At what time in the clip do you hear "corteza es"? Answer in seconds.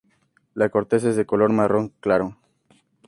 0.69-1.15